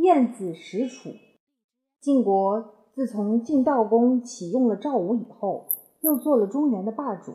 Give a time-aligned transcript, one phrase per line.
[0.00, 1.10] 晏子使楚。
[2.00, 2.64] 晋国
[2.94, 5.66] 自从晋悼公启用了赵武以后，
[6.00, 7.34] 又做了中原的霸主。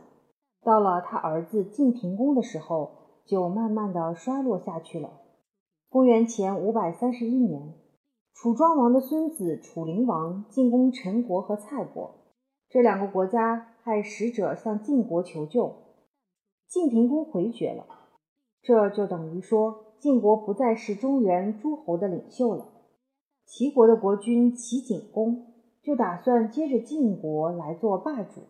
[0.64, 5.12] 到了他儿子晋平公的时候，就慢慢的衰落下去了。
[5.90, 7.76] 公元前五百三十一年，
[8.34, 12.16] 楚庄王的孙子楚灵王进攻陈国和蔡国，
[12.68, 15.72] 这两个国家派使者向晋国求救，
[16.68, 17.86] 晋平公回绝了。
[18.64, 22.70] 这就等于说，晋国不再是中原诸侯的领袖了。
[23.44, 25.48] 齐国的国君齐景公
[25.82, 28.42] 就打算接着晋国来做霸主。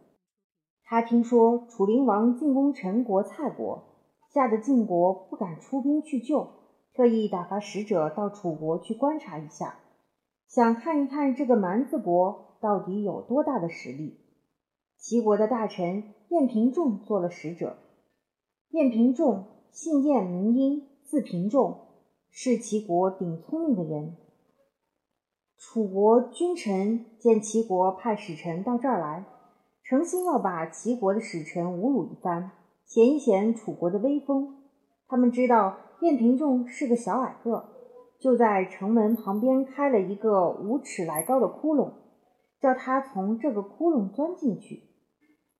[0.83, 3.85] 他听说楚灵王进攻陈国、蔡国，
[4.33, 6.45] 吓得晋国不敢出兵去救，
[6.93, 9.79] 特意打发使者到楚国去观察一下，
[10.49, 14.19] 想看一看这个蛮子国到底有多大的实力。
[14.97, 17.77] 齐国的大臣晏平仲做了使者。
[18.71, 21.81] 晏平仲姓晏，名婴，字平仲，
[22.31, 24.17] 是齐国顶聪明的人。
[25.55, 29.23] 楚国君臣见齐国派使臣到这儿来，
[29.83, 32.49] 诚心要把齐国的使臣侮辱一番，
[32.85, 34.63] 显一显楚国的威风。
[35.07, 37.69] 他们知道晏平仲是个小矮个，
[38.19, 41.91] 就在城门旁边开了一个五尺来高的窟窿，
[42.59, 44.81] 叫他从这个窟窿钻进去。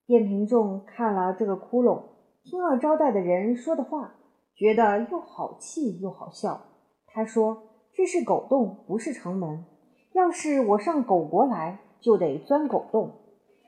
[0.08, 2.02] 晏平仲看了这个窟窿，
[2.44, 4.14] 听了招待的人说的话，
[4.56, 6.61] 觉得又好气又好笑。
[7.08, 9.66] 他说：“这是狗洞，不是城门。”
[10.14, 13.09] 要是我上狗国来，就得钻狗洞；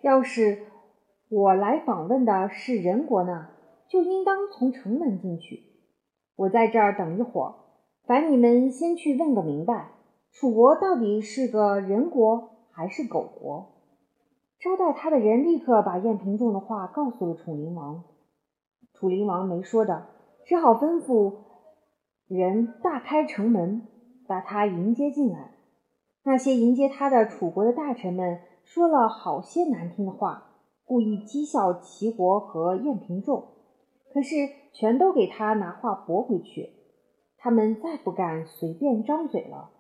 [0.02, 0.64] 要是
[1.30, 3.50] 我来访问的是人国呢，
[3.90, 5.64] 就应当从城门进去。
[6.38, 7.56] 我在这儿等一会儿，
[8.06, 9.92] 烦你们先去问个明白，
[10.32, 13.74] 楚国到底是个人国还是狗国？
[14.60, 18.06] 招待他的人立刻把晏平仲的话告诉了楚灵王。
[18.94, 20.08] 楚灵王没说的，
[20.48, 21.40] 只好吩咐
[22.26, 23.86] 人大开城门，
[24.30, 25.52] 把他迎接进来。
[26.24, 30.52] 那些迎接他的楚国的大臣们说了好些难听的话，
[30.86, 33.50] 故意讥笑齐国和晏平仲，
[34.14, 34.36] 可是
[34.72, 36.70] 全都给他拿话驳回去。
[37.38, 39.72] 他们再不敢随便张嘴了。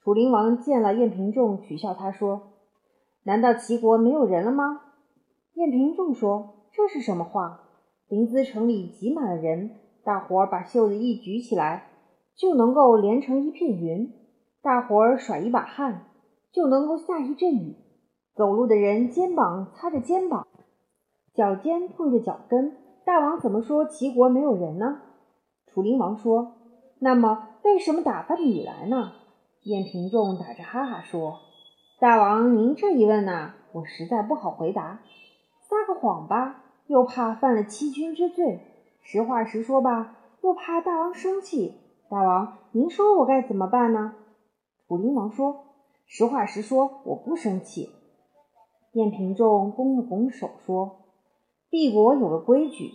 [0.00, 2.54] 楚灵王见了晏平仲，取笑他说
[3.22, 4.80] ：“难道齐国没有人了吗？”
[5.54, 7.60] 晏平仲说：“这是什么话？
[8.08, 11.88] 临淄城里挤满了人，大伙儿把袖子一举起来，
[12.36, 14.12] 就能够连成一片云。”
[14.62, 16.06] 大伙儿甩一把汗，
[16.52, 17.76] 就能够下一阵雨。
[18.34, 20.46] 走路的人肩膀擦着肩膀，
[21.34, 22.76] 脚尖碰着脚跟。
[23.04, 25.00] 大王怎么说齐国没有人呢？
[25.66, 26.54] 楚灵王说
[27.00, 29.12] ：“那么为什么打发你来呢？”
[29.64, 31.40] 晏平仲打着哈哈说
[31.98, 35.00] ：“大王您这一问呐，我实在不好回答。
[35.60, 38.60] 撒个谎吧，又怕犯了欺君之罪；
[39.02, 41.80] 实话实说吧，又怕大王生气。
[42.08, 44.14] 大王，您说我该怎么办呢？”
[44.88, 45.64] 楚灵王说
[46.06, 47.90] ：“实话实说，我不生气。”
[48.92, 51.06] 晏平仲拱了拱手说
[51.70, 52.90] ：“敝国有个规矩，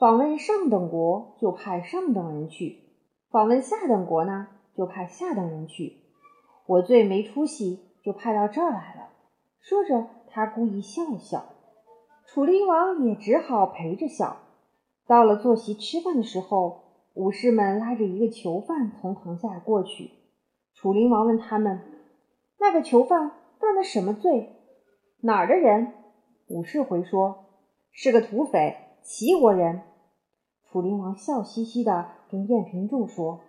[0.00, 2.78] 访问上等国就派上等人去，
[3.30, 6.02] 访问下等国呢就派下等人去。
[6.66, 9.10] 我最没出息，就派到这儿来了。”
[9.60, 11.44] 说着，他故意笑笑。
[12.24, 14.38] 楚灵王也只好陪着笑。
[15.06, 16.80] 到了坐席吃饭的时候，
[17.14, 20.10] 武士们拉着一个囚犯从堂下过去。
[20.74, 21.80] 楚灵王问他们
[22.60, 23.30] ：“那个囚犯
[23.60, 24.50] 犯了什么罪？
[25.22, 25.92] 哪儿的人？”
[26.48, 27.46] 武士回说
[27.92, 29.82] ：“是个土匪，齐国人。”
[30.68, 33.40] 楚灵王笑嘻嘻的跟燕平仲说：“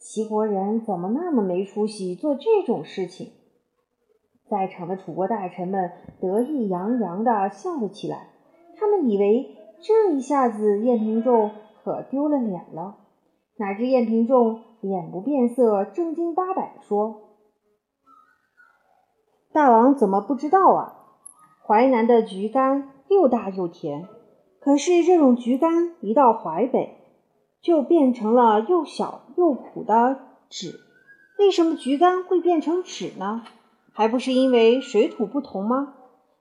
[0.00, 3.32] 齐国人怎么那么没出息，做这种事情？”
[4.48, 8.30] 在场的楚国大臣们得意洋洋的笑了起来，
[8.76, 11.50] 他们以为这一下子晏平仲
[11.82, 12.96] 可丢了脸了。
[13.56, 17.20] 哪知晏平仲脸不变色，正经八百地说
[19.52, 20.96] ：“大王怎么不知道啊？
[21.66, 24.08] 淮南的橘干又大又甜，
[24.60, 26.96] 可是这种橘干一到淮北，
[27.60, 30.20] 就变成了又小又苦的
[30.50, 30.74] 枳。
[31.38, 33.42] 为什么橘干会变成枳呢？
[33.92, 35.94] 还不是因为水土不同吗？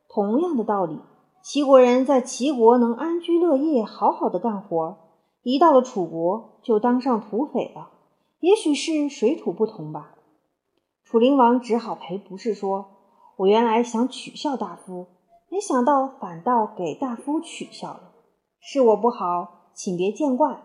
[0.08, 1.00] 同样的道理，
[1.42, 4.98] 齐国人在齐国能安居乐业，好好的干活。”
[5.42, 7.92] 一到了楚国，就当上土匪了。
[8.42, 10.16] 也许是水土不同吧。
[11.06, 12.86] 楚灵王只好赔不是说
[13.38, 15.08] ：“我原来想取笑大夫，
[15.50, 18.12] 没想到反倒给大夫取笑了。
[18.60, 20.62] 是我不好，请别见怪。”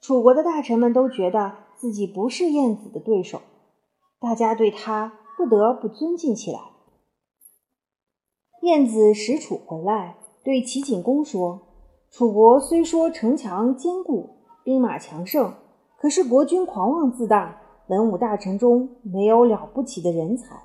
[0.00, 3.40] 楚国的大臣们都觉得自己不是晏子的对手，
[4.20, 6.60] 大家对他不得不尊敬起来。
[8.66, 11.62] 晏子使楚回来，对齐景公说。
[12.10, 14.28] 楚国虽说城墙坚固，
[14.64, 15.54] 兵马强盛，
[15.96, 20.64] 可是国君狂妄自大，文武大臣中没有了不起的人才，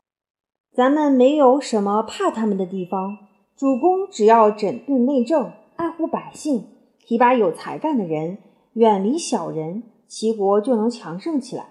[0.76, 3.20] 咱们没有什么怕他们的地方。
[3.56, 6.66] 主公只要整顿内政，爱护百姓，
[7.06, 8.40] 提拔有才干的人，
[8.74, 11.68] 远离小人，齐国就能强盛起来。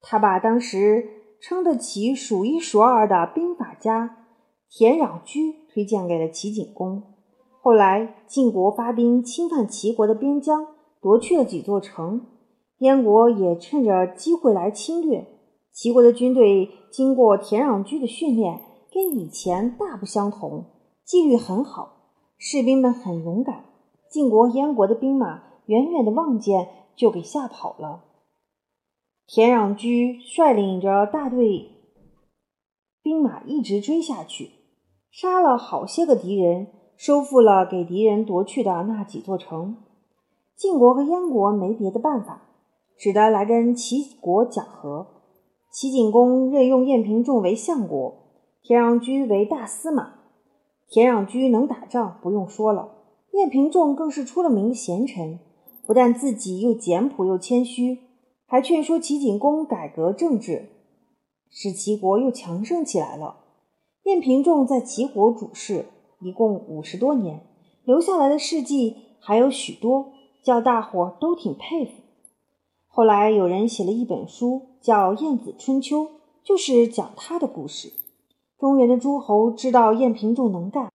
[0.00, 1.06] 他把当时
[1.38, 4.17] 称得起数一数二的兵法家
[4.70, 7.02] 田壤居推荐给了齐景公。
[7.60, 10.66] 后来晋国发兵侵犯齐国的边疆，
[11.00, 12.26] 夺去了几座城。
[12.78, 15.26] 燕国也趁着机会来侵略。
[15.72, 18.60] 齐国的军队经过田壤居的训练，
[18.92, 20.64] 跟以前大不相同，
[21.04, 23.64] 纪律很好，士兵们很勇敢。
[24.10, 28.04] 晋国、燕国的兵马远远的望见，就给吓跑了。
[29.26, 31.70] 田壤居率领着大队
[33.02, 34.50] 兵马一直追下去，
[35.10, 39.76] 杀了好些个敌人，收复了给敌人夺去的那几座城。
[40.56, 42.42] 晋国和燕国没别的办法。
[43.00, 45.06] 只得来跟齐国讲和。
[45.70, 48.12] 齐景公任用晏平仲为相国，
[48.60, 50.14] 田穰苴为大司马。
[50.88, 52.96] 田穰苴能打仗，不用说了。
[53.30, 55.38] 晏平仲更是出了名的贤臣，
[55.86, 57.98] 不但自己又简朴又谦虚，
[58.46, 60.70] 还劝说齐景公改革政治，
[61.48, 63.36] 使齐国又强盛起来了。
[64.08, 65.84] 晏平仲在齐国主事
[66.18, 67.42] 一共五十多年，
[67.84, 70.12] 留下来的事迹还有许多，
[70.42, 71.92] 叫大伙都挺佩服。
[72.86, 76.04] 后来有人写了一本书，叫《晏子春秋》，
[76.42, 77.92] 就是讲他的故事。
[78.58, 80.90] 中原的诸侯知道晏平仲能干，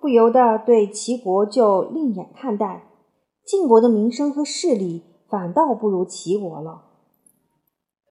[0.00, 2.82] 不由得对齐国就另眼看待。
[3.46, 6.89] 晋国的名声和势力反倒不如齐国了。